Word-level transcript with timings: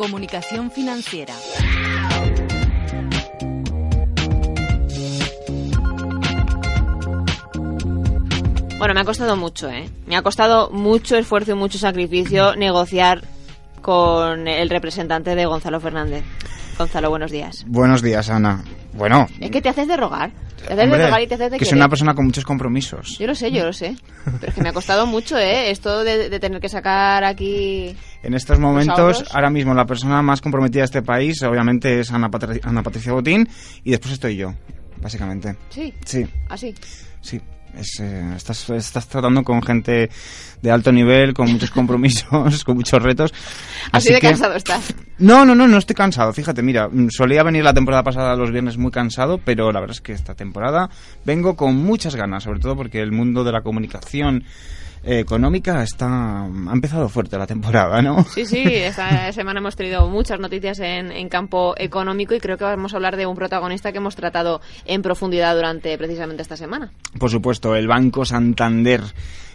Comunicación 0.00 0.70
financiera. 0.70 1.34
Bueno, 8.78 8.94
me 8.94 9.00
ha 9.00 9.04
costado 9.04 9.36
mucho, 9.36 9.68
¿eh? 9.68 9.90
Me 10.06 10.16
ha 10.16 10.22
costado 10.22 10.70
mucho 10.70 11.18
esfuerzo 11.18 11.50
y 11.50 11.54
mucho 11.54 11.76
sacrificio 11.76 12.56
negociar 12.56 13.20
con 13.82 14.48
el 14.48 14.70
representante 14.70 15.34
de 15.34 15.44
Gonzalo 15.44 15.80
Fernández. 15.80 16.24
Gonzalo, 16.78 17.10
buenos 17.10 17.30
días. 17.30 17.66
Buenos 17.68 18.00
días, 18.00 18.30
Ana. 18.30 18.64
Bueno, 18.94 19.26
Es 19.38 19.50
que 19.50 19.60
te 19.60 19.68
haces 19.68 19.86
de 19.86 19.98
rogar. 19.98 20.32
Hombre, 20.84 20.98
que 21.58 21.64
soy 21.64 21.70
querer. 21.70 21.76
una 21.82 21.88
persona 21.88 22.14
con 22.14 22.24
muchos 22.26 22.44
compromisos. 22.44 23.18
Yo 23.18 23.26
lo 23.26 23.34
sé, 23.34 23.50
yo 23.50 23.64
lo 23.64 23.72
sé. 23.72 23.96
Pero 24.24 24.46
es 24.48 24.54
que 24.54 24.60
me 24.62 24.68
ha 24.68 24.72
costado 24.72 25.06
mucho, 25.06 25.36
¿eh? 25.38 25.70
Esto 25.70 26.04
de, 26.04 26.28
de 26.28 26.40
tener 26.40 26.60
que 26.60 26.68
sacar 26.68 27.24
aquí... 27.24 27.94
En 28.22 28.34
estos 28.34 28.58
momentos, 28.58 29.24
ahora 29.34 29.50
mismo 29.50 29.72
la 29.74 29.86
persona 29.86 30.20
más 30.22 30.40
comprometida 30.40 30.80
de 30.82 30.84
este 30.86 31.02
país, 31.02 31.42
obviamente, 31.42 32.00
es 32.00 32.10
Ana, 32.12 32.28
Ana 32.62 32.82
Patricia 32.82 33.12
Botín, 33.12 33.48
y 33.82 33.90
después 33.90 34.12
estoy 34.12 34.36
yo, 34.36 34.52
básicamente. 35.00 35.56
Sí, 35.70 35.94
Sí, 36.04 36.26
así. 36.48 36.74
sí. 37.20 37.40
Es, 37.76 38.00
eh, 38.00 38.32
estás, 38.36 38.68
estás 38.70 39.06
tratando 39.06 39.42
con 39.42 39.62
gente 39.62 40.10
de 40.60 40.70
alto 40.70 40.92
nivel, 40.92 41.32
con 41.34 41.50
muchos 41.50 41.70
compromisos, 41.70 42.64
con 42.64 42.76
muchos 42.76 43.02
retos. 43.02 43.32
Así, 43.92 44.12
de 44.12 44.20
que- 44.20 44.28
cansado 44.28 44.54
estás. 44.54 44.94
No, 45.18 45.44
no, 45.44 45.54
no, 45.54 45.68
no 45.68 45.78
estoy 45.78 45.94
cansado. 45.96 46.32
Fíjate, 46.32 46.62
mira, 46.62 46.88
mm, 46.88 47.08
solía 47.10 47.42
venir 47.42 47.62
la 47.64 47.74
temporada 47.74 48.02
pasada 48.02 48.36
los 48.36 48.50
viernes 48.50 48.76
muy 48.76 48.90
cansado, 48.90 49.38
pero 49.44 49.70
la 49.72 49.80
verdad 49.80 49.94
es 49.96 50.00
que 50.00 50.12
esta 50.12 50.34
temporada 50.34 50.90
vengo 51.24 51.56
con 51.56 51.76
muchas 51.76 52.16
ganas, 52.16 52.42
sobre 52.44 52.60
todo 52.60 52.76
porque 52.76 53.00
el 53.00 53.12
mundo 53.12 53.44
de 53.44 53.52
la 53.52 53.62
comunicación 53.62 54.44
eh, 55.02 55.20
económica 55.20 55.82
está 55.82 56.42
ha 56.42 56.72
empezado 56.72 57.08
fuerte 57.08 57.38
la 57.38 57.46
temporada, 57.46 58.02
¿no? 58.02 58.24
Sí, 58.24 58.46
sí, 58.46 58.62
esta 58.66 59.32
semana 59.32 59.60
hemos 59.60 59.76
tenido 59.76 60.08
muchas 60.08 60.40
noticias 60.40 60.78
en, 60.80 61.12
en 61.12 61.28
campo 61.28 61.74
económico 61.76 62.34
y 62.34 62.40
creo 62.40 62.56
que 62.56 62.64
vamos 62.64 62.92
a 62.92 62.96
hablar 62.96 63.16
de 63.16 63.26
un 63.26 63.36
protagonista 63.36 63.92
que 63.92 63.98
hemos 63.98 64.16
tratado 64.16 64.60
en 64.84 65.02
profundidad 65.02 65.54
durante 65.54 65.96
precisamente 65.98 66.42
esta 66.42 66.56
semana. 66.56 66.92
Por 67.18 67.30
supuesto, 67.30 67.74
el 67.76 67.88
Banco 67.88 68.24
Santander 68.24 69.02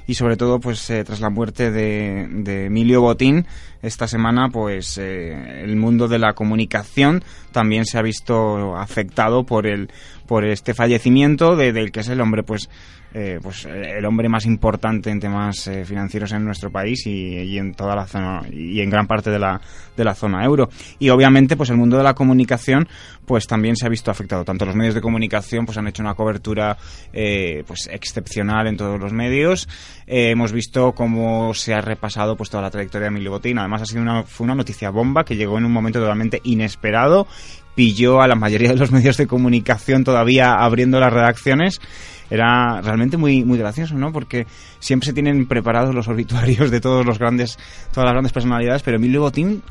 y 0.08 0.14
sobre 0.16 0.38
todo 0.38 0.60
pues 0.60 0.90
eh, 0.90 1.04
tras 1.04 1.20
la 1.20 1.30
muerte 1.30 1.72
de, 1.72 2.28
de 2.30 2.66
Emilio 2.66 3.02
Botín 3.02 3.46
esta 3.82 4.08
semana 4.08 4.50
pues 4.50 4.98
eh, 4.98 5.64
el 5.64 5.76
mundo 5.76 6.08
de 6.08 6.20
la 6.20 6.34
comunicación 6.34 7.24
también 7.52 7.86
se 7.86 7.98
ha 7.98 8.02
visto 8.02 8.76
afectado 8.76 9.46
por 9.46 9.68
el 9.68 9.90
por 10.28 10.46
este 10.46 10.74
fallecimiento 10.74 11.56
de, 11.56 11.74
del 11.74 11.92
que 11.92 12.02
es 12.02 12.10
el 12.10 12.22
hombre 12.22 12.44
pues 12.44 12.70
eh, 13.18 13.40
pues 13.42 13.66
eh, 13.66 13.94
el 13.98 14.06
hombre 14.06 14.28
más 14.28 14.46
importante 14.46 15.10
en 15.10 15.22
temas 15.22 15.68
eh, 15.68 15.86
financieros 15.86 16.34
en 16.34 16.44
nuestro 16.44 16.70
país 16.70 17.08
y, 17.08 17.58
en 17.58 17.74
toda 17.74 17.96
la 17.96 18.06
zona 18.06 18.42
y 18.52 18.82
en 18.82 18.90
gran 18.90 19.08
parte 19.08 19.32
de 19.32 19.40
la, 19.40 19.62
de 19.96 20.04
la 20.04 20.14
zona 20.14 20.44
euro. 20.44 20.68
Y 21.00 21.10
obviamente 21.10 21.56
pues 21.56 21.70
el 21.70 21.78
mundo 21.78 21.96
de 21.96 22.04
la 22.04 22.14
comunicación 22.14 22.90
pues 23.26 23.48
también 23.48 23.78
se 23.78 23.86
ha 23.86 23.90
visto 23.90 24.12
afectado. 24.12 24.44
Tanto 24.44 24.66
los 24.66 24.76
medios 24.76 24.96
de 24.96 25.02
comunicación 25.02 25.66
pues 25.66 25.78
han 25.78 25.88
hecho 25.88 26.04
una 26.04 26.14
cobertura 26.14 26.78
eh, 27.14 27.64
pues 27.66 27.88
excepcional 27.92 28.68
en 28.68 28.76
todos 28.76 29.00
los 29.00 29.14
medios. 29.14 29.70
Eh, 30.08 30.32
hemos 30.32 30.52
visto 30.52 30.92
cómo 30.94 31.54
se 31.54 31.74
ha 31.74 31.80
repasado 31.80 32.36
pues 32.36 32.50
toda 32.50 32.64
la 32.64 32.72
trayectoria 32.72 33.06
de 33.06 33.10
Emilio 33.16 33.32
Botín. 33.32 33.58
Además 33.60 33.84
ha 33.84 33.86
sido 33.86 34.02
una 34.02 34.24
fue 34.24 34.46
una 34.46 34.56
noticia 34.56 34.90
bomba 34.90 35.24
que 35.24 35.36
llegó 35.36 35.58
en 35.58 35.66
un 35.66 35.72
momento 35.72 36.00
totalmente 36.00 36.42
inesperado 36.44 37.28
pilló 37.76 38.22
a 38.22 38.28
la 38.28 38.36
mayoría 38.36 38.70
de 38.70 38.78
los 38.78 38.92
medios 38.94 39.18
de 39.18 39.28
comunicación 39.28 40.04
todavía 40.04 40.54
abriendo 40.54 41.00
las 41.00 41.14
redacciones. 41.14 41.80
Era 42.28 42.82
realmente 42.82 43.18
muy 43.18 43.46
muy 43.46 43.60
gracioso, 43.60 43.94
¿no? 43.96 44.12
Porque 44.12 44.48
siempre 44.80 45.06
se 45.06 45.14
tienen 45.14 45.46
preparados 45.46 45.94
los 45.94 46.08
obituarios 46.10 46.72
de 46.72 46.82
todos 46.82 47.06
los 47.06 47.20
grandes 47.20 47.60
todas 47.92 48.06
las 48.06 48.14
grandes 48.14 48.34
personalidades, 48.34 48.82
pero 48.82 48.98
Emilio 48.98 49.22
Botín 49.22 49.62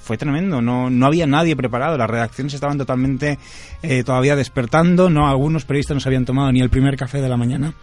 fue 0.00 0.16
tremendo, 0.16 0.62
no 0.62 0.90
no 0.90 1.06
había 1.06 1.26
nadie 1.26 1.56
preparado, 1.56 1.98
las 1.98 2.08
redacciones 2.08 2.54
estaban 2.54 2.78
totalmente 2.78 3.38
eh, 3.82 4.04
todavía 4.04 4.36
despertando, 4.36 5.10
no 5.10 5.28
algunos 5.28 5.64
periodistas 5.64 5.96
no 5.96 6.00
se 6.00 6.08
habían 6.08 6.24
tomado 6.24 6.52
ni 6.52 6.60
el 6.60 6.70
primer 6.70 6.96
café 6.96 7.20
de 7.20 7.28
la 7.28 7.36
mañana. 7.36 7.74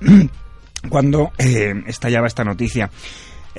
Cuando 0.88 1.32
eh, 1.38 1.74
estallaba 1.86 2.28
esta 2.28 2.44
noticia. 2.44 2.88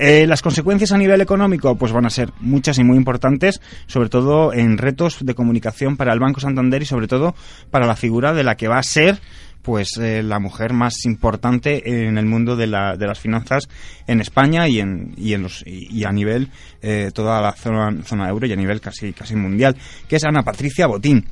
Eh, 0.02 0.26
las 0.26 0.40
consecuencias 0.40 0.92
a 0.92 0.96
nivel 0.98 1.20
económico 1.20 1.76
pues 1.76 1.92
van 1.92 2.06
a 2.06 2.10
ser 2.10 2.30
muchas 2.40 2.78
y 2.78 2.84
muy 2.84 2.96
importantes, 2.96 3.60
sobre 3.86 4.08
todo 4.08 4.54
en 4.54 4.78
retos 4.78 5.18
de 5.20 5.34
comunicación 5.34 5.98
para 5.98 6.14
el 6.14 6.20
Banco 6.20 6.40
Santander 6.40 6.80
y 6.80 6.86
sobre 6.86 7.06
todo 7.06 7.34
para 7.70 7.86
la 7.86 7.96
figura 7.96 8.32
de 8.32 8.42
la 8.42 8.56
que 8.56 8.66
va 8.68 8.78
a 8.78 8.82
ser 8.82 9.18
pues 9.60 9.98
eh, 9.98 10.22
la 10.22 10.38
mujer 10.38 10.72
más 10.72 11.04
importante 11.04 12.06
en 12.06 12.16
el 12.16 12.24
mundo 12.24 12.56
de, 12.56 12.66
la- 12.66 12.96
de 12.96 13.06
las 13.06 13.20
finanzas 13.20 13.68
en 14.06 14.22
España 14.22 14.66
y 14.68 14.80
en, 14.80 15.12
y 15.18 15.34
en 15.34 15.42
los, 15.42 15.62
y, 15.66 16.02
a 16.04 16.12
nivel 16.12 16.48
eh, 16.80 17.10
toda 17.12 17.42
la 17.42 17.52
zona, 17.52 18.02
zona 18.02 18.26
euro 18.30 18.46
y 18.46 18.52
a 18.54 18.56
nivel 18.56 18.80
casi 18.80 19.12
casi 19.12 19.36
mundial, 19.36 19.76
que 20.08 20.16
es 20.16 20.24
Ana 20.24 20.42
Patricia 20.42 20.86
Botín. 20.86 21.26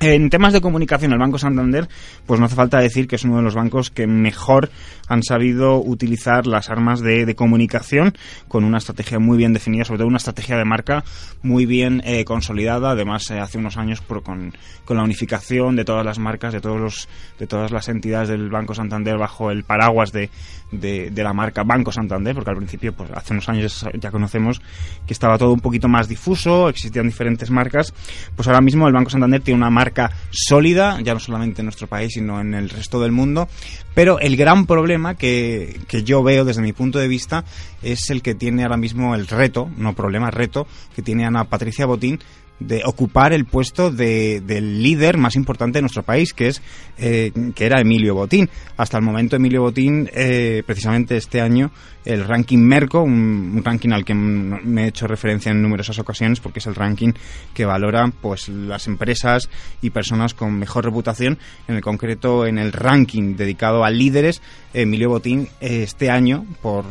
En 0.00 0.28
temas 0.28 0.52
de 0.52 0.60
comunicación, 0.60 1.12
el 1.12 1.18
Banco 1.18 1.38
Santander, 1.38 1.88
pues 2.26 2.38
no 2.38 2.46
hace 2.46 2.56
falta 2.56 2.78
decir 2.78 3.06
que 3.06 3.16
es 3.16 3.24
uno 3.24 3.36
de 3.36 3.42
los 3.42 3.54
bancos 3.54 3.90
que 3.90 4.06
mejor 4.06 4.68
han 5.08 5.22
sabido 5.22 5.78
utilizar 5.80 6.46
las 6.46 6.68
armas 6.68 7.00
de, 7.00 7.24
de 7.24 7.34
comunicación 7.34 8.12
con 8.48 8.64
una 8.64 8.78
estrategia 8.78 9.18
muy 9.18 9.38
bien 9.38 9.52
definida, 9.52 9.84
sobre 9.84 9.98
todo 9.98 10.08
una 10.08 10.16
estrategia 10.18 10.56
de 10.58 10.64
marca 10.64 11.04
muy 11.42 11.64
bien 11.64 12.02
eh, 12.04 12.24
consolidada. 12.24 12.90
Además, 12.90 13.30
eh, 13.30 13.38
hace 13.38 13.56
unos 13.56 13.76
años 13.76 14.00
por- 14.00 14.22
con, 14.22 14.52
con 14.84 14.96
la 14.96 15.04
unificación 15.04 15.76
de 15.76 15.84
todas 15.84 16.04
las 16.04 16.18
marcas, 16.18 16.52
de 16.52 16.60
todos 16.60 16.80
los, 16.80 17.08
de 17.38 17.46
todas 17.46 17.70
las 17.70 17.88
entidades 17.88 18.28
del 18.28 18.50
Banco 18.50 18.74
Santander 18.74 19.16
bajo 19.16 19.50
el 19.50 19.62
paraguas 19.64 20.10
de, 20.12 20.28
de, 20.72 21.10
de 21.12 21.22
la 21.22 21.32
marca 21.32 21.62
Banco 21.62 21.92
Santander, 21.92 22.34
porque 22.34 22.50
al 22.50 22.56
principio, 22.56 22.92
pues 22.94 23.10
hace 23.12 23.32
unos 23.32 23.48
años 23.48 23.86
ya 23.98 24.10
conocemos 24.10 24.60
que 25.06 25.12
estaba 25.14 25.38
todo 25.38 25.52
un 25.52 25.60
poquito 25.60 25.88
más 25.88 26.08
difuso, 26.08 26.68
existían 26.68 27.06
diferentes 27.06 27.50
marcas. 27.50 27.94
Pues 28.34 28.48
ahora 28.48 28.60
mismo 28.60 28.86
el 28.88 28.92
Banco 28.92 29.10
Santander 29.10 29.40
tiene 29.40 29.58
una 29.58 29.70
marca 29.70 29.93
sólida, 30.30 31.00
ya 31.02 31.14
no 31.14 31.20
solamente 31.20 31.62
en 31.62 31.66
nuestro 31.66 31.86
país, 31.86 32.12
sino 32.14 32.40
en 32.40 32.54
el 32.54 32.70
resto 32.70 33.00
del 33.00 33.12
mundo. 33.12 33.48
Pero 33.94 34.18
el 34.18 34.36
gran 34.36 34.66
problema 34.66 35.14
que, 35.14 35.80
que 35.88 36.02
yo 36.02 36.22
veo 36.22 36.44
desde 36.44 36.62
mi 36.62 36.72
punto 36.72 36.98
de 36.98 37.08
vista 37.08 37.44
es 37.82 38.10
el 38.10 38.22
que 38.22 38.34
tiene 38.34 38.62
ahora 38.62 38.76
mismo 38.76 39.14
el 39.14 39.26
reto, 39.26 39.70
no 39.76 39.94
problema, 39.94 40.30
reto, 40.30 40.66
que 40.94 41.02
tiene 41.02 41.26
Ana 41.26 41.44
Patricia 41.44 41.86
Botín 41.86 42.20
de 42.60 42.82
ocupar 42.84 43.32
el 43.32 43.44
puesto 43.44 43.90
de, 43.90 44.40
del 44.40 44.82
líder 44.82 45.18
más 45.18 45.36
importante 45.36 45.78
de 45.78 45.82
nuestro 45.82 46.02
país, 46.02 46.32
que 46.32 46.48
es 46.48 46.62
eh, 46.98 47.32
que 47.54 47.66
era 47.66 47.80
Emilio 47.80 48.14
Botín. 48.14 48.48
Hasta 48.76 48.98
el 48.98 49.04
momento 49.04 49.36
Emilio 49.36 49.62
Botín, 49.62 50.08
eh, 50.12 50.62
precisamente 50.64 51.16
este 51.16 51.40
año, 51.40 51.72
el 52.04 52.24
ranking 52.24 52.58
Merco, 52.58 53.02
un, 53.02 53.60
ranking 53.64 53.90
al 53.90 54.04
que 54.04 54.14
me 54.14 54.84
he 54.84 54.88
hecho 54.88 55.06
referencia 55.06 55.50
en 55.50 55.62
numerosas 55.62 55.98
ocasiones, 55.98 56.40
porque 56.40 56.60
es 56.60 56.66
el 56.66 56.74
ranking 56.74 57.12
que 57.52 57.64
valora 57.64 58.10
pues 58.20 58.48
las 58.48 58.86
empresas 58.86 59.50
y 59.82 59.90
personas 59.90 60.34
con 60.34 60.58
mejor 60.58 60.84
reputación. 60.84 61.38
En 61.66 61.76
el 61.76 61.82
concreto, 61.82 62.46
en 62.46 62.58
el 62.58 62.72
ranking 62.72 63.36
dedicado 63.36 63.84
a 63.84 63.90
líderes, 63.90 64.42
Emilio 64.72 65.10
Botín 65.10 65.48
eh, 65.60 65.82
este 65.82 66.10
año 66.10 66.46
por 66.62 66.84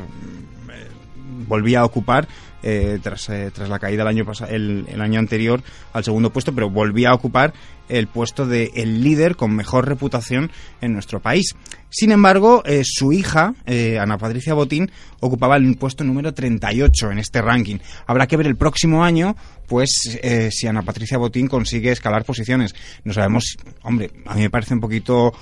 volvía 1.47 1.81
a 1.81 1.85
ocupar 1.85 2.27
eh, 2.65 2.97
tras, 3.03 3.27
eh, 3.29 3.51
tras 3.53 3.67
la 3.67 3.77
caída 3.77 4.03
el 4.03 4.07
año, 4.07 4.25
el, 4.49 4.85
el 4.87 5.01
año 5.01 5.19
anterior 5.19 5.61
al 5.91 6.03
segundo 6.05 6.31
puesto, 6.31 6.55
pero 6.55 6.69
volvía 6.69 7.09
a 7.09 7.13
ocupar 7.13 7.53
el 7.89 8.07
puesto 8.07 8.47
de 8.47 8.71
el 8.75 9.03
líder 9.03 9.35
con 9.35 9.53
mejor 9.53 9.85
reputación 9.85 10.49
en 10.79 10.93
nuestro 10.93 11.21
país. 11.21 11.55
Sin 11.89 12.11
embargo, 12.11 12.63
eh, 12.65 12.83
su 12.85 13.11
hija, 13.11 13.53
Ana 13.99 14.17
Patricia 14.17 14.53
Botín, 14.53 14.89
ocupaba 15.19 15.57
el 15.57 15.75
puesto 15.75 16.05
número 16.05 16.33
38 16.33 17.11
en 17.11 17.19
este 17.19 17.41
ranking. 17.41 17.77
Habrá 18.07 18.27
que 18.27 18.37
ver 18.37 18.47
el 18.47 18.55
próximo 18.55 19.03
año, 19.03 19.35
pues, 19.67 20.17
si 20.51 20.65
Ana 20.65 20.83
Patricia 20.83 21.17
Botín 21.17 21.47
consigue 21.47 21.91
escalar 21.91 22.23
posiciones. 22.23 22.73
No 23.03 23.13
sabemos, 23.13 23.57
hombre, 23.83 24.09
a 24.25 24.35
mí 24.35 24.41
me 24.41 24.49
parece 24.49 24.73
un 24.73 24.79
poquito 24.79 25.33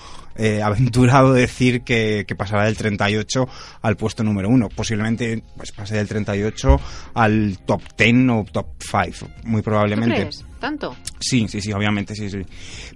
aventurado 0.64 1.34
decir 1.34 1.84
que, 1.84 2.26
pasará 2.38 2.66
del 2.66 2.76
38 2.76 3.48
al 3.82 3.96
puesto 3.96 4.24
número 4.24 4.50
1. 4.50 4.70
Posiblemente 4.70 5.44
pues, 5.56 5.72
pase 5.72 5.96
del 5.96 6.08
38 6.08 6.80
al 7.14 7.60
top 7.66 7.82
10 7.98 8.30
o 8.30 8.46
top 8.52 8.68
5, 8.80 9.28
muy 9.46 9.62
probablemente. 9.62 10.30
¿Tanto? 10.60 10.96
Sí, 11.20 11.48
sí, 11.48 11.60
sí, 11.60 11.74
obviamente, 11.74 12.14
sí, 12.16 12.30
sí. 12.30 12.40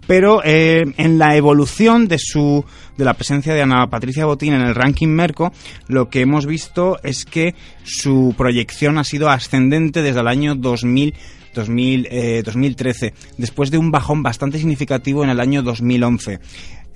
Pero 0.05 0.41
en 0.43 1.17
la 1.17 1.35
evolución 1.35 2.07
de 2.07 2.17
su 2.19 2.63
de 2.95 3.03
la 3.03 3.15
presencia 3.15 3.53
de 3.53 3.61
Ana 3.61 3.89
Patricia 3.89 4.25
Botín 4.25 4.53
en 4.53 4.61
el 4.61 4.75
ranking 4.75 5.07
Merco, 5.07 5.51
lo 5.87 6.09
que 6.09 6.21
hemos 6.21 6.45
visto 6.45 6.99
es 7.03 7.25
que 7.25 7.55
su 7.83 8.35
proyección 8.37 8.97
ha 8.97 9.03
sido 9.03 9.29
ascendente 9.29 10.01
desde 10.01 10.19
el 10.19 10.27
año 10.27 10.55
2000 10.55 11.15
2013, 11.55 13.13
después 13.37 13.71
de 13.71 13.77
un 13.77 13.89
bajón 13.89 14.21
bastante 14.21 14.57
significativo 14.57 15.23
en 15.23 15.29
el 15.29 15.39
año 15.39 15.63
2011. 15.63 16.39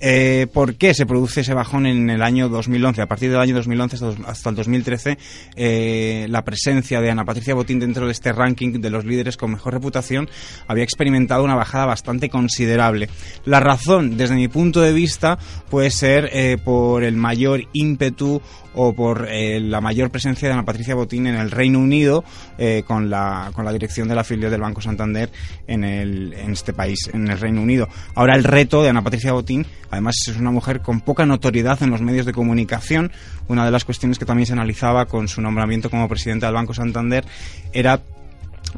Eh, 0.00 0.46
¿Por 0.52 0.76
qué 0.76 0.94
se 0.94 1.04
produce 1.04 1.42
ese 1.42 1.52
bajón 1.52 1.86
en 1.86 2.08
el 2.08 2.22
año 2.22 2.48
2011? 2.48 3.02
A 3.02 3.06
partir 3.06 3.30
del 3.30 3.40
año 3.40 3.54
2011 3.54 3.98
hasta 4.26 4.48
el 4.48 4.56
2013, 4.56 5.18
eh, 5.56 6.26
la 6.30 6.42
presencia 6.42 7.00
de 7.00 7.10
Ana 7.10 7.26
Patricia 7.26 7.54
Botín 7.54 7.78
dentro 7.78 8.06
de 8.06 8.12
este 8.12 8.32
ranking 8.32 8.80
de 8.80 8.90
los 8.90 9.04
líderes 9.04 9.36
con 9.36 9.52
mejor 9.52 9.74
reputación 9.74 10.28
había 10.66 10.84
experimentado 10.84 11.44
una 11.44 11.54
bajada 11.54 11.84
bastante 11.84 12.30
considerable. 12.30 13.10
La 13.44 13.60
razón, 13.60 14.16
desde 14.16 14.34
mi 14.36 14.48
punto 14.48 14.80
de 14.80 14.94
vista, 14.94 15.38
puede 15.68 15.90
ser 15.90 16.30
eh, 16.32 16.56
por 16.62 17.04
el 17.04 17.16
mayor 17.16 17.64
ímpetu 17.74 18.40
o 18.74 18.92
por 18.92 19.28
la 19.30 19.80
mayor 19.80 20.10
presencia 20.10 20.48
de 20.48 20.54
Ana 20.54 20.64
Patricia 20.64 20.94
Botín 20.94 21.26
en 21.26 21.34
el 21.34 21.50
Reino 21.50 21.78
Unido 21.78 22.24
con, 22.86 23.10
la, 23.10 23.50
con 23.54 23.64
la 23.64 23.72
dirección 23.72 24.08
de 24.08 24.14
la 24.14 24.24
filial 24.24 24.50
del 24.50 24.60
Banco 24.60 24.80
Santander 24.80 25.30
en, 25.66 25.84
el, 25.84 26.32
en 26.34 26.52
este 26.52 26.72
país, 26.72 27.10
en 27.12 27.28
el 27.28 27.38
Reino 27.38 27.62
Unido. 27.62 27.88
Ahora 28.14 28.34
el 28.36 28.44
reto 28.44 28.82
de 28.82 28.90
Ana 28.90 29.02
Patricia 29.02 29.32
Botín 29.32 29.66
Además, 29.90 30.16
es 30.28 30.36
una 30.36 30.50
mujer 30.50 30.80
con 30.80 31.00
poca 31.00 31.26
notoriedad 31.26 31.82
en 31.82 31.90
los 31.90 32.00
medios 32.00 32.24
de 32.24 32.32
comunicación. 32.32 33.10
Una 33.48 33.64
de 33.64 33.70
las 33.70 33.84
cuestiones 33.84 34.18
que 34.18 34.24
también 34.24 34.46
se 34.46 34.52
analizaba 34.52 35.06
con 35.06 35.28
su 35.28 35.42
nombramiento 35.42 35.90
como 35.90 36.08
presidenta 36.08 36.46
del 36.46 36.54
Banco 36.54 36.74
Santander 36.74 37.24
era 37.72 38.00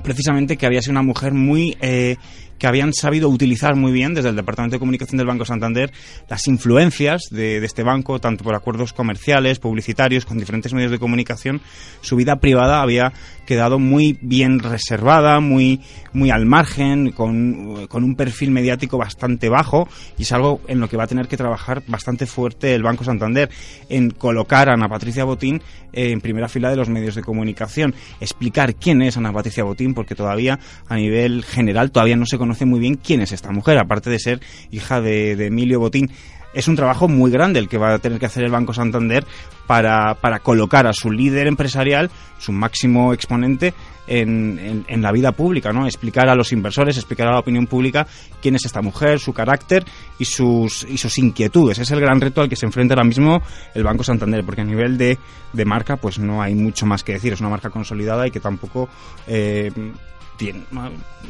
precisamente 0.03 0.57
que 0.57 0.65
había 0.65 0.81
sido 0.81 0.93
una 0.93 1.03
mujer 1.03 1.35
muy 1.35 1.77
eh, 1.83 2.17
que 2.63 2.69
habían 2.69 2.93
sabido 2.93 3.29
utilizar 3.29 3.75
muy 3.75 3.91
bien 3.91 4.15
desde 4.15 4.29
el 4.29 4.37
Departamento 4.37 4.77
de 4.77 4.79
Comunicación 4.79 5.19
del 5.19 5.27
Banco 5.27 5.45
Santander 5.45 5.91
las 6.29 6.47
influencias 6.47 7.23
de, 7.29 7.57
este 7.57 7.83
banco, 7.83 8.21
tanto 8.21 8.45
por 8.45 8.55
acuerdos 8.55 8.93
comerciales, 8.93 9.59
publicitarios, 9.59 10.25
con 10.25 10.39
diferentes 10.39 10.73
medios 10.73 10.93
de 10.93 11.01
comunicación. 11.01 11.61
Su 12.03 12.15
vida 12.15 12.37
privada 12.37 12.81
había 12.81 13.13
quedado 13.47 13.81
muy 13.81 14.17
bien 14.23 14.61
reservada, 14.61 15.41
muy, 15.41 15.81
muy 16.13 16.31
al 16.31 16.47
margen, 16.47 17.11
con, 17.11 17.89
un 17.93 18.15
perfil 18.15 18.53
mediático 18.53 18.97
bastante 18.97 19.49
bajo 19.49 19.89
y 20.17 20.23
es 20.23 20.31
algo 20.31 20.61
en 20.69 20.79
lo 20.79 20.89
que 20.89 20.97
va 20.97 21.03
a 21.03 21.09
tener 21.09 21.27
que 21.27 21.37
trabajar 21.37 21.83
bastante 21.89 22.27
fuerte 22.27 22.77
el 22.77 22.85
Banco 22.85 23.03
Santander 23.03 23.51
en 23.89 24.11
colocar 24.11 24.71
a 24.71 24.75
Ana 24.75 24.89
Patricia 24.89 25.25
Botín 25.25 25.61
en 25.93 26.21
primera 26.21 26.49
fila 26.49 26.71
de 26.71 26.77
los 26.77 26.89
medios 26.89 27.17
de 27.17 27.23
comunicación, 27.23 27.93
explicar 28.21 28.77
quién 28.77 29.03
es 29.03 29.17
Ana 29.17 29.33
Patricia 29.33 29.65
Botín, 29.65 29.95
porque 29.95 30.15
todavía 30.15 30.61
a 30.89 30.95
nivel 30.95 31.43
general 31.45 31.91
todavía 31.91 32.17
no 32.17 32.25
se 32.25 32.39
conoce 32.39 32.52
conoce 32.53 32.67
muy 32.67 32.81
bien 32.81 32.97
quién 32.97 33.23
es 33.23 33.33
esta 33.33 33.51
mujer, 33.51 33.79
aparte 33.79 34.11
de 34.11 34.19
ser 34.19 34.41
hija 34.71 35.01
de, 35.01 35.33
Emilio 35.47 35.81
Botín 35.81 36.11
es 36.53 36.69
un 36.69 36.77
trabajo 36.77 37.09
muy 37.09 37.31
grande 37.31 37.59
el 37.59 37.67
que 37.67 37.79
va 37.79 37.95
a 37.95 37.99
tener 37.99 38.19
que 38.19 38.27
hacer 38.27 38.45
el 38.45 38.51
Banco 38.51 38.75
Santander 38.75 39.25
para, 39.67 40.15
para 40.17 40.41
colocar 40.41 40.87
a 40.87 40.93
su 40.93 41.11
líder 41.11 41.47
empresarial, 41.47 42.11
su 42.39 42.53
máximo 42.53 43.15
exponente, 43.15 43.73
en, 44.07 44.85
en, 44.87 45.01
la 45.01 45.13
vida 45.13 45.33
pública, 45.33 45.73
¿no? 45.73 45.87
Explicar 45.87 46.29
a 46.29 46.35
los 46.35 46.53
inversores, 46.53 46.99
explicar 46.99 47.29
a 47.29 47.33
la 47.33 47.39
opinión 47.39 47.67
pública 47.67 48.07
quién 48.43 48.55
es 48.55 48.67
esta 48.67 48.83
mujer, 48.83 49.19
su 49.19 49.33
carácter 49.33 49.85
y 50.19 50.27
sus, 50.27 50.85
y 50.85 50.99
sus 50.99 51.17
inquietudes. 51.17 51.79
Es 51.79 51.91
el 51.91 52.01
gran 52.01 52.21
reto 52.21 52.43
al 52.43 52.51
que 52.51 52.57
se 52.57 52.67
enfrenta 52.67 52.93
ahora 52.93 53.07
mismo 53.07 53.41
el 53.75 53.85
Banco 53.85 54.05
Santander, 54.05 54.45
porque 54.45 54.61
a 54.61 54.65
nivel 54.65 54.99
de, 54.99 55.17
de 55.55 55.65
marca, 55.65 55.97
pues 55.97 56.19
no 56.19 56.43
hay 56.43 56.55
mucho 56.55 56.85
más 56.85 57.03
que 57.03 57.13
decir. 57.13 57.33
Es 57.33 57.41
una 57.41 57.49
marca 57.49 57.71
consolidada 57.71 58.27
y 58.27 58.31
que 58.31 58.41
tampoco... 58.41 58.91
Eh, 59.27 59.71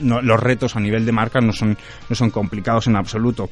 los 0.00 0.41
retos 0.41 0.76
a 0.76 0.81
nivel 0.81 1.05
de 1.05 1.12
marca 1.12 1.41
no 1.41 1.53
son, 1.53 1.76
no 2.09 2.17
son 2.17 2.31
complicados 2.31 2.87
en 2.87 2.97
absoluto. 2.97 3.50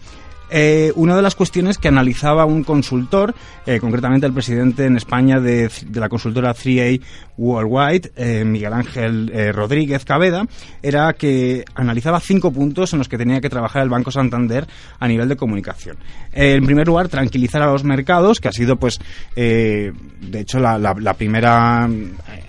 Eh, 0.51 0.93
una 0.97 1.15
de 1.15 1.23
las 1.23 1.35
cuestiones 1.35 1.79
que 1.79 1.89
analizaba 1.89 2.45
un 2.45 2.65
consultor, 2.65 3.35
eh, 3.67 3.79
concretamente 3.79 4.27
el 4.27 4.33
presidente 4.33 4.85
en 4.85 4.97
España 4.97 5.39
de, 5.39 5.71
la 5.93 6.09
consultora 6.09 6.55
3A 6.55 7.01
Worldwide, 7.37 8.13
eh, 8.17 8.45
Miguel 8.45 8.73
Ángel 8.73 9.53
Rodríguez 9.55 10.05
Cabeda, 10.05 10.47
era 10.83 11.13
que 11.13 11.65
analizaba 11.75 12.21
cinco 12.21 12.53
puntos 12.53 12.93
en 12.93 12.99
los 12.99 13.09
que 13.09 13.17
tenía 13.17 13.41
que 13.41 13.49
trabajar 13.49 13.83
el 13.83 13.89
Banco 13.89 14.11
Santander 14.11 14.67
a 14.99 15.07
nivel 15.09 15.29
de 15.29 15.37
comunicación. 15.37 15.97
en 16.33 16.65
primer 16.65 16.87
lugar, 16.87 17.09
tranquilizar 17.09 17.63
a 17.63 17.67
los 17.67 17.85
mercados, 17.85 18.41
que 18.41 18.49
ha 18.49 18.53
sido, 18.53 18.77
pues, 18.77 18.99
de 19.35 19.93
hecho, 20.33 20.59
la, 20.59 20.79
la 20.79 21.15
primera. 21.15 21.89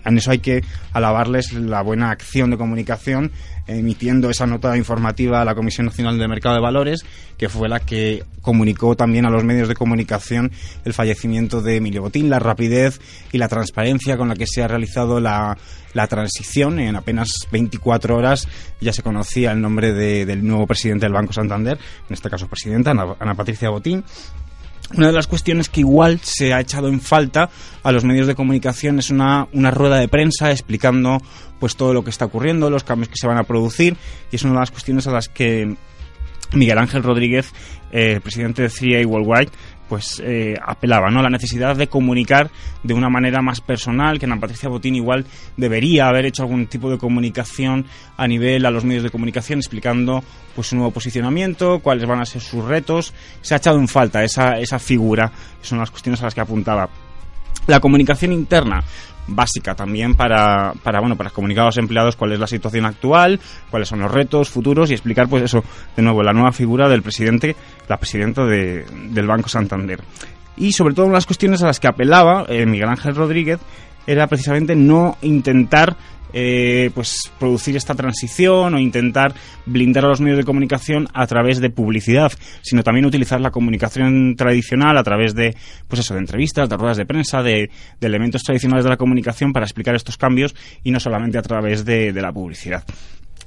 En 0.03 0.17
eso 0.17 0.31
hay 0.31 0.39
que 0.39 0.63
alabarles 0.93 1.53
la 1.53 1.81
buena 1.81 2.11
acción 2.11 2.51
de 2.51 2.57
comunicación 2.57 3.31
emitiendo 3.77 4.29
esa 4.29 4.45
nota 4.45 4.77
informativa 4.77 5.41
a 5.41 5.45
la 5.45 5.55
Comisión 5.55 5.87
Nacional 5.87 6.17
de 6.17 6.27
Mercado 6.27 6.55
de 6.55 6.61
Valores, 6.61 7.05
que 7.37 7.49
fue 7.49 7.69
la 7.69 7.79
que 7.79 8.23
comunicó 8.41 8.95
también 8.95 9.25
a 9.25 9.29
los 9.29 9.43
medios 9.43 9.67
de 9.67 9.75
comunicación 9.75 10.51
el 10.85 10.93
fallecimiento 10.93 11.61
de 11.61 11.77
Emilio 11.77 12.01
Botín, 12.01 12.29
la 12.29 12.39
rapidez 12.39 12.99
y 13.31 13.37
la 13.37 13.47
transparencia 13.47 14.17
con 14.17 14.29
la 14.29 14.35
que 14.35 14.47
se 14.47 14.63
ha 14.63 14.67
realizado 14.67 15.19
la, 15.19 15.57
la 15.93 16.07
transición. 16.07 16.79
En 16.79 16.95
apenas 16.95 17.31
24 17.51 18.15
horas 18.15 18.47
ya 18.79 18.93
se 18.93 19.03
conocía 19.03 19.51
el 19.51 19.61
nombre 19.61 19.93
del 19.93 20.45
nuevo 20.45 20.67
presidente 20.67 21.05
del 21.05 21.13
Banco 21.13 21.33
Santander, 21.33 21.77
en 22.09 22.13
este 22.13 22.29
caso 22.29 22.47
presidenta, 22.47 22.91
Ana 22.91 23.35
Patricia 23.35 23.69
Botín, 23.69 24.03
una 24.95 25.07
de 25.07 25.13
las 25.13 25.27
cuestiones 25.27 25.69
que 25.69 25.81
igual 25.81 26.19
se 26.21 26.53
ha 26.53 26.59
echado 26.59 26.87
en 26.87 27.01
falta 27.01 27.49
a 27.83 27.91
los 27.91 28.03
medios 28.03 28.27
de 28.27 28.35
comunicación 28.35 28.99
es 28.99 29.09
una, 29.09 29.47
una 29.53 29.71
rueda 29.71 29.97
de 29.97 30.07
prensa 30.07 30.51
explicando 30.51 31.21
pues 31.59 31.75
todo 31.75 31.93
lo 31.93 32.03
que 32.03 32.09
está 32.09 32.25
ocurriendo, 32.25 32.69
los 32.69 32.83
cambios 32.83 33.09
que 33.09 33.17
se 33.17 33.27
van 33.27 33.37
a 33.37 33.43
producir 33.43 33.95
y 34.31 34.35
es 34.35 34.43
una 34.43 34.53
de 34.53 34.59
las 34.59 34.71
cuestiones 34.71 35.07
a 35.07 35.11
las 35.11 35.29
que 35.29 35.75
Miguel 36.53 36.77
Ángel 36.77 37.03
Rodríguez, 37.03 37.53
eh, 37.91 38.19
presidente 38.21 38.63
de 38.63 38.69
3A 38.69 39.05
Worldwide, 39.05 39.51
pues 39.91 40.23
eh, 40.23 40.55
apelaba, 40.65 41.09
¿no? 41.11 41.21
La 41.21 41.29
necesidad 41.29 41.75
de 41.75 41.87
comunicar 41.87 42.49
de 42.81 42.93
una 42.93 43.09
manera 43.09 43.41
más 43.41 43.59
personal, 43.59 44.17
que 44.17 44.25
Ana 44.25 44.39
Patricia 44.39 44.69
Botín 44.69 44.95
igual 44.95 45.25
debería 45.57 46.07
haber 46.07 46.25
hecho 46.25 46.43
algún 46.43 46.67
tipo 46.67 46.89
de 46.89 46.97
comunicación 46.97 47.85
a 48.15 48.25
nivel 48.25 48.65
a 48.65 48.71
los 48.71 48.85
medios 48.85 49.03
de 49.03 49.09
comunicación 49.09 49.59
explicando 49.59 50.23
pues 50.55 50.67
su 50.67 50.77
nuevo 50.77 50.91
posicionamiento, 50.91 51.79
cuáles 51.79 52.07
van 52.07 52.21
a 52.21 52.25
ser 52.25 52.39
sus 52.39 52.63
retos. 52.63 53.13
Se 53.41 53.53
ha 53.53 53.57
echado 53.57 53.79
en 53.79 53.89
falta 53.89 54.23
esa, 54.23 54.57
esa 54.59 54.79
figura, 54.79 55.29
son 55.61 55.79
las 55.79 55.91
cuestiones 55.91 56.21
a 56.21 56.23
las 56.23 56.35
que 56.35 56.39
apuntaba. 56.39 56.87
La 57.67 57.81
comunicación 57.81 58.31
interna, 58.31 58.81
básica 59.27 59.75
también 59.75 60.15
para, 60.15 60.73
para, 60.83 60.99
bueno, 60.99 61.15
para 61.15 61.29
comunicar 61.29 61.63
a 61.63 61.67
los 61.67 61.77
empleados 61.77 62.15
cuál 62.15 62.33
es 62.33 62.39
la 62.39 62.47
situación 62.47 62.85
actual, 62.85 63.39
cuáles 63.69 63.87
son 63.87 63.99
los 63.99 64.11
retos 64.11 64.49
futuros 64.49 64.89
y 64.89 64.93
explicar, 64.93 65.27
pues 65.27 65.43
eso, 65.43 65.63
de 65.95 66.03
nuevo, 66.03 66.23
la 66.23 66.33
nueva 66.33 66.51
figura 66.51 66.89
del 66.89 67.01
presidente, 67.01 67.55
la 67.87 67.97
presidenta 67.97 68.45
de, 68.45 68.85
del 69.09 69.27
Banco 69.27 69.49
Santander. 69.49 70.01
Y 70.57 70.73
sobre 70.73 70.93
todo, 70.93 71.09
las 71.09 71.25
cuestiones 71.25 71.63
a 71.63 71.67
las 71.67 71.79
que 71.79 71.87
apelaba 71.87 72.45
eh, 72.47 72.65
Miguel 72.65 72.89
Ángel 72.89 73.15
Rodríguez 73.15 73.59
era 74.05 74.27
precisamente 74.27 74.75
no 74.75 75.17
intentar 75.21 75.95
eh, 76.33 76.91
pues 76.93 77.31
producir 77.39 77.75
esta 77.75 77.95
transición 77.95 78.73
o 78.73 78.79
intentar 78.79 79.33
blindar 79.65 80.05
a 80.05 80.09
los 80.09 80.21
medios 80.21 80.37
de 80.37 80.43
comunicación 80.43 81.07
a 81.13 81.27
través 81.27 81.59
de 81.59 81.69
publicidad, 81.69 82.31
sino 82.61 82.83
también 82.83 83.05
utilizar 83.05 83.41
la 83.41 83.51
comunicación 83.51 84.35
tradicional 84.35 84.97
a 84.97 85.03
través 85.03 85.35
de, 85.35 85.55
pues 85.87 85.99
eso, 85.99 86.13
de 86.13 86.21
entrevistas, 86.21 86.69
de 86.69 86.77
ruedas 86.77 86.97
de 86.97 87.05
prensa, 87.05 87.41
de, 87.41 87.69
elementos 88.01 88.43
tradicionales 88.43 88.83
de 88.83 88.89
la 88.89 88.97
comunicación 88.97 89.53
para 89.53 89.65
explicar 89.65 89.95
estos 89.95 90.17
cambios 90.17 90.55
y 90.83 90.91
no 90.91 90.99
solamente 90.99 91.37
a 91.37 91.41
través 91.41 91.85
de, 91.85 92.11
la 92.21 92.31
publicidad. 92.31 92.83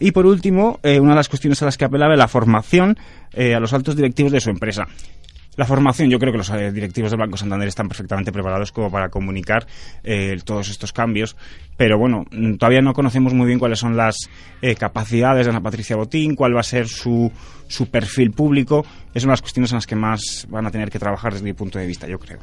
Y 0.00 0.11
por 0.11 0.26
último, 0.26 0.81
eh, 0.83 0.99
una 0.99 1.11
de 1.11 1.17
las 1.17 1.29
cuestiones 1.29 1.62
a 1.62 1.67
las 1.67 1.76
que 1.76 1.85
apelaba 1.85 2.14
es 2.14 2.19
la 2.19 2.26
formación 2.29 2.97
eh, 3.33 3.55
a 3.55 3.61
los 3.61 3.73
altos 3.73 3.95
directivos 3.95 4.33
de 4.33 4.41
su 4.41 4.50
empresa. 4.50 4.88
La 5.57 5.67
formación, 5.67 6.11
yo 6.11 6.19
creo 6.19 6.33
que 6.33 6.39
los 6.39 6.51
eh, 6.51 6.73
directivos 6.73 7.11
del 7.11 7.21
Banco 7.21 7.37
Santander 7.37 7.69
están 7.69 7.89
perfectamente 7.89 8.33
preparados 8.33 8.73
como 8.73 8.91
para 8.91 9.09
comunicar 9.09 9.67
eh, 10.03 10.37
todos 10.45 10.69
estos 10.69 10.93
cambios, 10.93 11.37
pero 11.77 11.99
bueno, 11.99 12.25
mm, 12.31 12.55
todavía 12.55 12.83
no 12.83 12.93
conocemos 12.93 13.35
muy 13.35 13.47
bien 13.47 13.59
cuáles 13.59 13.79
son 13.79 13.97
las 13.97 14.17
eh, 14.63 14.75
capacidades 14.75 15.47
de 15.47 15.51
Ana 15.51 15.61
Patricia 15.61 15.97
Botín, 15.97 16.35
cuál 16.35 16.57
va 16.57 16.61
a 16.61 16.65
ser 16.65 16.89
su, 16.89 17.31
su 17.69 17.89
perfil 17.89 18.33
público. 18.33 18.85
Es 19.15 19.23
una 19.23 19.31
de 19.31 19.35
las 19.35 19.43
cuestiones 19.43 19.71
en 19.71 19.77
las 19.77 19.87
que 19.87 19.97
más 19.97 20.47
van 20.49 20.67
a 20.67 20.71
tener 20.71 20.91
que 20.91 20.99
trabajar 20.99 21.33
desde 21.33 21.45
mi 21.45 21.53
punto 21.53 21.79
de 21.79 21.87
vista, 21.87 22.09
yo 22.09 22.19
creo. 22.19 22.41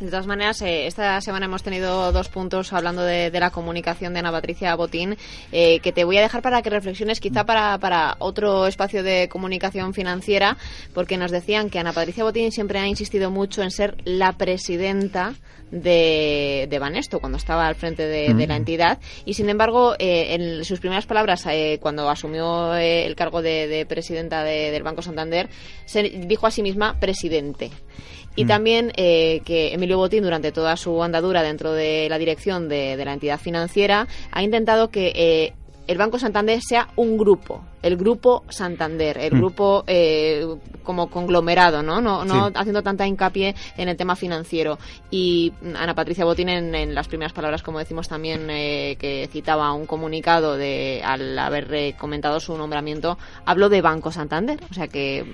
De 0.00 0.10
todas 0.10 0.26
maneras, 0.26 0.60
eh, 0.62 0.86
esta 0.86 1.20
semana 1.20 1.46
hemos 1.46 1.62
tenido 1.62 2.10
dos 2.10 2.28
puntos 2.28 2.72
hablando 2.72 3.02
de, 3.02 3.30
la 3.30 3.50
comunicación 3.50 4.12
de 4.12 4.20
Ana 4.20 4.32
Patricia 4.32 4.74
Botín, 4.74 5.16
eh, 5.52 5.78
que 5.80 5.92
te 5.92 6.02
voy 6.04 6.16
a 6.16 6.20
dejar 6.20 6.42
para 6.42 6.62
que 6.62 6.70
reflexiones 6.70 7.20
quizá 7.20 7.44
para, 7.44 7.78
para 7.78 8.16
otro 8.18 8.66
espacio 8.66 9.04
de 9.04 9.28
comunicación 9.28 9.94
financiera, 9.94 10.56
porque 10.94 11.16
nos 11.16 11.30
decían 11.30 11.70
que 11.70 11.78
Ana 11.78 11.92
Patricia 11.92 12.24
Botín 12.24 12.50
siempre 12.50 12.80
ha 12.80 12.88
insistido 12.88 13.30
mucho 13.30 13.62
en 13.62 13.70
ser 13.70 13.96
la 14.04 14.32
presidenta 14.32 15.34
de, 15.70 16.66
de 16.68 16.78
Banesto 16.78 17.20
cuando 17.20 17.38
estaba 17.38 17.66
al 17.66 17.74
frente 17.76 18.06
de, 18.06 18.46
la 18.46 18.56
entidad. 18.56 18.98
Y 19.24 19.34
sin 19.34 19.48
embargo 19.48 19.94
eh, 19.98 20.34
en 20.34 20.64
sus 20.64 20.80
primeras 20.80 21.06
palabras 21.06 21.44
cuando 21.80 22.08
asumió 22.08 22.74
el 22.74 23.14
cargo 23.16 23.42
de, 23.42 23.86
presidenta 23.88 24.44
del 24.44 24.82
Banco 24.82 25.02
Santander 25.02 25.48
se 25.84 26.02
dijo 26.02 26.46
a 26.46 26.50
sí 26.50 26.62
misma 26.62 26.98
presidente 27.00 27.70
y 28.36 28.44
mm. 28.44 28.48
también 28.48 28.92
eh, 28.96 29.40
que 29.44 29.74
Emilio 29.74 29.98
Botín, 29.98 30.22
durante 30.22 30.52
toda 30.52 30.76
su 30.76 31.02
andadura 31.02 31.42
dentro 31.42 31.72
de 31.72 32.08
la 32.08 32.18
dirección 32.18 32.68
de, 32.68 33.02
la 33.04 33.12
entidad 33.12 33.38
financiera, 33.38 34.06
ha 34.30 34.42
intentado 34.42 34.90
que 34.90 35.12
eh, 35.14 35.52
el 35.86 35.98
Banco 35.98 36.18
Santander 36.18 36.60
sea 36.62 36.88
un 36.96 37.18
grupo, 37.18 37.62
el 37.84 37.96
Grupo 37.96 38.44
Santander, 38.48 39.18
el 39.18 39.34
mm. 39.34 39.38
grupo 39.38 39.84
eh, 39.86 40.46
como 40.82 41.08
conglomerado, 41.08 41.82
¿no? 41.82 42.00
No, 42.00 42.24
no 42.24 42.50
haciendo 42.54 42.82
tanta 42.82 43.06
hincapié 43.06 43.54
en 43.76 43.88
el 43.88 43.96
tema 43.96 44.16
financiero. 44.16 44.78
Y 45.10 45.52
Ana 45.76 45.94
Patricia 45.94 46.24
Botín, 46.24 46.48
en, 46.48 46.94
las 46.94 47.08
primeras 47.08 47.32
palabras, 47.32 47.62
como 47.62 47.78
decimos 47.78 48.08
también, 48.08 48.46
que 48.48 49.28
citaba 49.30 49.72
un 49.72 49.86
comunicado 49.86 50.56
de 50.56 51.02
al 51.04 51.38
haber 51.38 51.94
comentado 51.96 52.40
su 52.40 52.56
nombramiento, 52.56 53.18
habló 53.44 53.68
de 53.68 53.80
Banco 53.80 54.10
Santander. 54.10 54.60
O 54.70 54.74
sea 54.74 54.88
que 54.88 55.24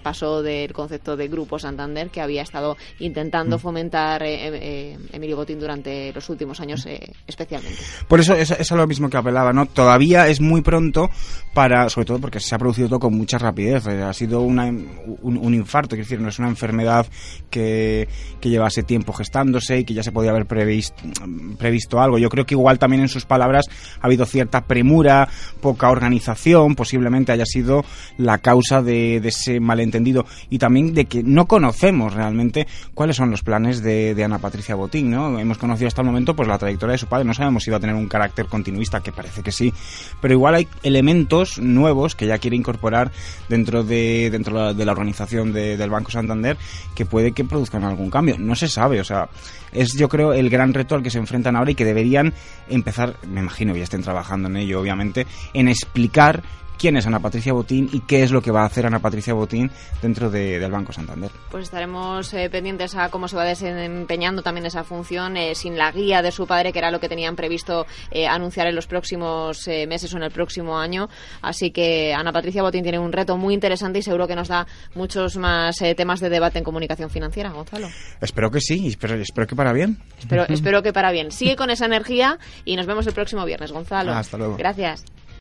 pasó 0.00 0.42
del 0.42 0.72
concepto 0.72 1.16
de 1.16 1.28
Grupo 1.28 1.58
Santander 1.58 2.10
que 2.10 2.20
había 2.20 2.42
estado 2.42 2.76
intentando 2.98 3.56
mm. 3.56 3.60
fomentar 3.60 4.22
eh, 4.22 4.48
eh, 4.52 4.98
Emilio 5.12 5.36
Botín 5.36 5.60
durante 5.60 6.12
los 6.12 6.28
últimos 6.28 6.60
años 6.60 6.84
eh, 6.86 7.12
especialmente. 7.26 7.78
Por 8.08 8.20
eso 8.20 8.34
es, 8.34 8.50
es, 8.50 8.70
lo 8.70 8.86
mismo 8.86 9.08
que 9.08 9.16
apelaba, 9.16 9.52
¿no? 9.52 9.66
Todavía 9.66 10.28
es 10.28 10.40
muy 10.40 10.62
pronto 10.62 11.10
para, 11.54 11.88
sobre 11.88 11.99
todo 12.04 12.18
porque 12.18 12.40
se 12.40 12.54
ha 12.54 12.58
producido 12.58 12.88
todo 12.88 13.00
con 13.00 13.16
mucha 13.16 13.38
rapidez, 13.38 13.86
ha 13.86 14.12
sido 14.12 14.40
una, 14.42 14.66
un, 14.66 15.54
infarto, 15.54 15.96
es 15.96 16.00
decir, 16.00 16.20
no 16.20 16.28
es 16.28 16.38
una 16.38 16.48
enfermedad 16.48 17.06
que, 17.50 18.08
que 18.40 18.48
llevase 18.48 18.82
tiempo 18.82 19.12
gestándose 19.12 19.80
y 19.80 19.84
que 19.84 19.94
ya 19.94 20.02
se 20.02 20.12
podía 20.12 20.30
haber 20.30 20.46
previsto, 20.46 21.02
previsto 21.58 22.00
algo. 22.00 22.18
Yo 22.18 22.28
creo 22.28 22.46
que 22.46 22.54
igual 22.54 22.78
también 22.78 23.02
en 23.02 23.08
sus 23.08 23.26
palabras 23.26 23.66
ha 24.00 24.06
habido 24.06 24.24
cierta 24.24 24.62
premura, 24.62 25.28
poca 25.60 25.90
organización, 25.90 26.74
posiblemente 26.74 27.32
haya 27.32 27.46
sido 27.46 27.84
la 28.16 28.38
causa 28.38 28.82
de, 28.82 29.20
de 29.20 29.28
ese 29.28 29.60
malentendido 29.60 29.90
entendido 29.90 30.26
y 30.48 30.58
también 30.58 30.94
de 30.94 31.04
que 31.04 31.22
no 31.22 31.46
conocemos 31.46 32.14
realmente 32.14 32.66
cuáles 32.94 33.16
son 33.16 33.30
los 33.30 33.42
planes 33.42 33.82
de, 33.82 34.20
Ana 34.24 34.38
Patricia 34.38 34.74
Botín, 34.74 35.10
¿no? 35.10 35.38
Hemos 35.38 35.58
conocido 35.58 35.88
hasta 35.88 36.02
el 36.02 36.06
momento 36.06 36.36
pues 36.36 36.46
la 36.46 36.58
trayectoria 36.58 36.92
de 36.92 36.98
su 36.98 37.06
padre, 37.06 37.24
no 37.24 37.34
sabemos 37.34 37.64
si 37.64 37.70
va 37.70 37.78
a 37.78 37.80
tener 37.80 37.96
un 37.96 38.08
carácter 38.08 38.46
continuista, 38.46 39.00
que 39.00 39.12
parece 39.12 39.42
que 39.42 39.50
sí, 39.50 39.72
pero 40.20 40.34
igual 40.34 40.54
hay 40.54 40.68
elementos 40.82 41.58
nuevos 41.58 41.89
que 42.16 42.26
ya 42.26 42.38
quiere 42.38 42.56
incorporar 42.56 43.10
dentro 43.48 43.82
de 43.84 44.30
dentro 44.30 44.74
de 44.74 44.84
la 44.84 44.92
organización 44.92 45.52
del 45.52 45.90
Banco 45.90 46.10
Santander 46.10 46.56
que 46.94 47.04
puede 47.04 47.32
que 47.32 47.44
produzcan 47.44 47.84
algún 47.84 48.10
cambio. 48.10 48.36
No 48.38 48.54
se 48.54 48.68
sabe, 48.68 49.00
o 49.00 49.04
sea, 49.04 49.28
es 49.72 49.94
yo 49.94 50.08
creo 50.08 50.32
el 50.32 50.50
gran 50.50 50.74
reto 50.74 50.94
al 50.94 51.02
que 51.02 51.10
se 51.10 51.18
enfrentan 51.18 51.56
ahora 51.56 51.70
y 51.70 51.74
que 51.74 51.84
deberían 51.84 52.32
empezar, 52.68 53.16
me 53.28 53.40
imagino 53.40 53.72
que 53.72 53.80
ya 53.80 53.84
estén 53.84 54.02
trabajando 54.02 54.48
en 54.48 54.56
ello, 54.56 54.80
obviamente, 54.80 55.26
en 55.52 55.68
explicar 55.68 56.42
quién 56.80 56.96
es 56.96 57.06
Ana 57.06 57.20
Patricia 57.20 57.52
Botín 57.52 57.90
y 57.92 58.00
qué 58.00 58.22
es 58.22 58.32
lo 58.32 58.40
que 58.40 58.50
va 58.50 58.62
a 58.62 58.64
hacer 58.64 58.86
Ana 58.86 59.00
Patricia 59.00 59.34
Botín 59.34 59.70
dentro 60.00 60.30
del 60.30 60.70
Banco 60.70 60.92
Santander. 60.92 61.30
Pues 61.50 61.64
estaremos 61.64 62.32
eh, 62.32 62.48
pendientes 62.48 62.96
a 62.96 63.10
cómo 63.10 63.28
se 63.28 63.36
va 63.36 63.44
desempeñando 63.44 64.42
también 64.42 64.64
esa 64.64 64.82
función 64.82 65.36
eh, 65.36 65.54
sin 65.54 65.76
la 65.76 65.92
guía 65.92 66.22
de 66.22 66.32
su 66.32 66.46
padre, 66.46 66.72
que 66.72 66.78
era 66.78 66.90
lo 66.90 66.98
que 66.98 67.10
tenían 67.10 67.36
previsto 67.36 67.86
eh, 68.10 68.26
anunciar 68.26 68.66
en 68.66 68.74
los 68.74 68.86
próximos 68.86 69.68
meses 69.68 70.14
o 70.14 70.16
en 70.16 70.22
el 70.22 70.30
próximo 70.30 70.78
año. 70.78 71.10
Así 71.42 71.70
que 71.70 72.14
Ana 72.14 72.32
Patricia 72.32 72.62
Botín 72.62 72.82
tiene 72.82 72.98
un 72.98 73.12
reto 73.12 73.36
muy 73.36 73.52
interesante 73.52 73.98
y 73.98 74.02
seguro 74.02 74.26
que 74.26 74.34
nos 74.34 74.48
da 74.48 74.66
muchos 74.94 75.36
más 75.36 75.76
temas 75.96 76.20
de 76.20 76.30
debate 76.30 76.58
en 76.58 76.64
comunicación 76.64 77.10
financiera, 77.10 77.50
Gonzalo. 77.50 77.88
Espero 78.22 78.50
que 78.50 78.60
sí, 78.60 78.88
espero, 78.88 79.16
espero 79.16 79.46
que 79.46 79.54
para 79.54 79.74
bien. 79.74 79.98
Espero, 80.18 80.44
espero 80.48 80.82
que 80.82 80.94
para 80.94 81.12
bien. 81.12 81.30
Sigue 81.30 81.56
con 81.56 81.68
esa 81.68 81.84
energía 81.84 82.38
y 82.64 82.76
nos 82.76 82.86
vemos 82.86 83.06
el 83.06 83.12
próximo 83.12 83.44
viernes, 83.44 83.70
Gonzalo. 83.70 84.12
Hasta 84.12 84.38
luego. 84.38 84.56
Gracias. 84.56 85.04